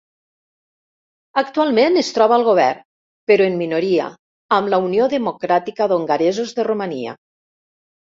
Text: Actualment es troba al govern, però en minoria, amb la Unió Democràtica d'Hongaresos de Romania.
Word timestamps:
Actualment 1.41 1.99
es 2.03 2.09
troba 2.15 2.35
al 2.39 2.47
govern, 2.49 2.81
però 3.33 3.49
en 3.51 3.61
minoria, 3.61 4.09
amb 4.61 4.75
la 4.75 4.83
Unió 4.89 5.13
Democràtica 5.17 5.93
d'Hongaresos 5.95 6.61
de 6.61 6.71
Romania. 6.75 7.19